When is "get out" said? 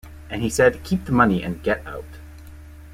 1.61-2.15